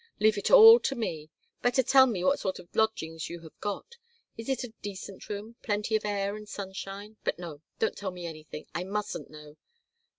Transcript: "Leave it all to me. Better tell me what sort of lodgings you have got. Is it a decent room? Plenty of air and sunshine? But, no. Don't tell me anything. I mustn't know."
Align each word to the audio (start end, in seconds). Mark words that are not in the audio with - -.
"Leave 0.19 0.35
it 0.35 0.49
all 0.49 0.79
to 0.79 0.95
me. 0.95 1.29
Better 1.61 1.83
tell 1.83 2.07
me 2.07 2.23
what 2.23 2.39
sort 2.39 2.57
of 2.57 2.75
lodgings 2.75 3.29
you 3.29 3.41
have 3.41 3.55
got. 3.59 3.97
Is 4.35 4.49
it 4.49 4.63
a 4.63 4.73
decent 4.81 5.29
room? 5.29 5.57
Plenty 5.61 5.95
of 5.95 6.05
air 6.05 6.35
and 6.35 6.49
sunshine? 6.49 7.17
But, 7.23 7.37
no. 7.37 7.61
Don't 7.77 7.95
tell 7.95 8.09
me 8.09 8.25
anything. 8.25 8.65
I 8.73 8.83
mustn't 8.83 9.29
know." 9.29 9.57